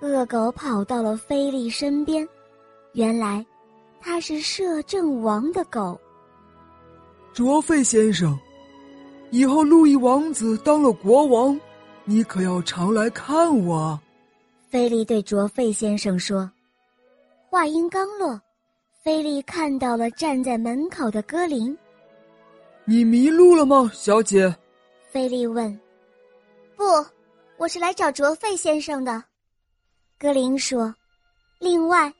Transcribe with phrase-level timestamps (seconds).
[0.00, 2.26] 恶狗跑到了菲利身边，
[2.92, 3.44] 原来
[4.00, 5.98] 他是摄政王的狗。
[7.32, 8.38] 卓费先生，
[9.30, 11.58] 以后路易王子当了国王，
[12.04, 13.98] 你可要常来看我。
[14.68, 16.50] 菲利对卓费先生说。
[17.48, 18.38] 话音刚落，
[19.02, 21.76] 菲利看到了站在门口的格林。
[22.84, 24.54] 你迷路了吗，小姐？
[25.10, 25.78] 菲利问。
[26.76, 26.84] 不，
[27.56, 29.24] 我是来找卓费先生的。
[30.18, 30.94] 格林说。
[31.58, 32.12] 另外，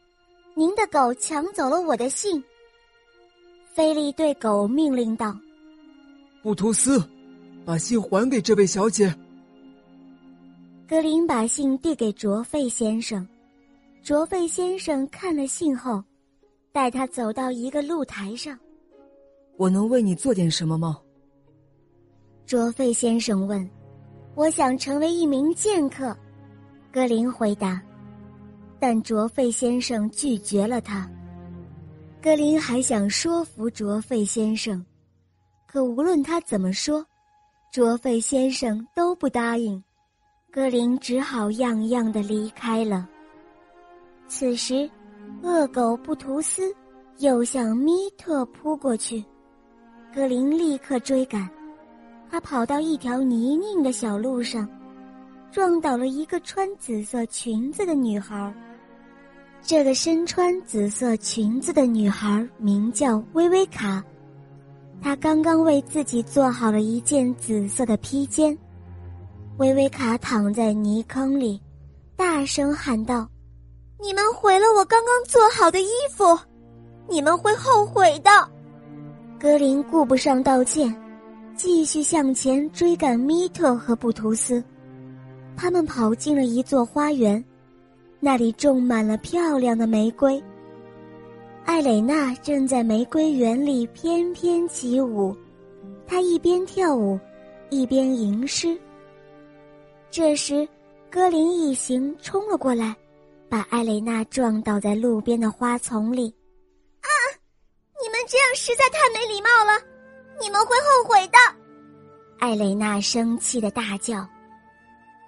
[0.54, 2.42] 您的狗抢走了我的信。
[3.72, 5.34] 菲利对狗命令道
[6.42, 7.02] ：“布图斯，
[7.64, 9.14] 把信还给这位小姐。”
[10.88, 13.26] 格林把信递给卓费先生，
[14.02, 16.02] 卓费先生看了信后，
[16.72, 18.58] 带他走到一个露台上。
[19.56, 20.98] “我能为你做点什么吗？”
[22.46, 23.68] 卓费先生问。
[24.34, 26.16] “我想成为一名剑客。”
[26.92, 27.82] 格林回答，
[28.78, 31.08] 但卓费先生拒绝了他。
[32.22, 34.84] 格林还想说服卓费先生，
[35.66, 37.04] 可无论他怎么说，
[37.72, 39.82] 卓费先生都不答应。
[40.50, 43.08] 格林只好样样的离开了。
[44.26, 44.90] 此时，
[45.42, 46.74] 恶狗布图斯
[47.18, 49.22] 又向米特扑过去，
[50.14, 51.48] 格林立刻追赶。
[52.28, 54.68] 他跑到一条泥泞的小路上，
[55.56, 58.52] 撞倒了一个穿紫色裙子的女孩。
[59.62, 64.04] 这个身穿紫色裙子的女孩名叫薇薇卡，
[65.00, 68.54] 她刚刚为自己做好了一件紫色的披肩。
[69.56, 71.58] 薇薇卡躺在泥坑里，
[72.16, 73.26] 大声喊道
[73.98, 76.38] ：“你们毁了我刚刚做好的衣服，
[77.08, 78.30] 你们会后悔的！”
[79.40, 80.94] 格林顾不上道歉，
[81.54, 84.62] 继续向前追赶米特和布图斯。
[85.56, 87.42] 他们跑进了一座花园。
[88.18, 90.42] 那里种满了漂亮的玫瑰。
[91.64, 95.36] 艾蕾娜正在玫瑰园里翩翩起舞，
[96.06, 97.18] 她一边跳舞，
[97.70, 98.76] 一边吟诗。
[100.10, 100.66] 这时，
[101.10, 102.96] 格林一行冲了过来，
[103.48, 106.34] 把艾蕾娜撞倒在路边的花丛里。
[107.02, 107.08] 啊！
[108.02, 109.78] 你们这样实在太没礼貌了，
[110.40, 111.38] 你们会后悔的！
[112.38, 114.26] 艾蕾娜生气的大叫。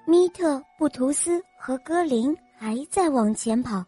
[0.09, 2.37] 米特、布图斯和格林。
[2.61, 3.85] 还在往前跑，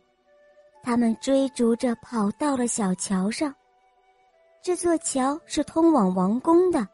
[0.81, 3.53] 他们追逐着跑到了小桥上。
[4.63, 6.87] 这座桥是通往王宫的。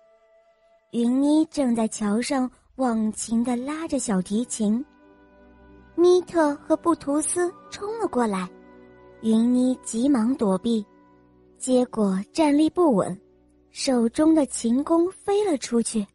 [0.92, 4.82] 云妮正在桥上忘情的拉着小提琴。
[5.96, 8.48] 米特和布图斯冲了过来，
[9.20, 10.82] 云妮急忙躲避，
[11.58, 13.20] 结果站立不稳，
[13.70, 16.06] 手中的琴弓飞了出去。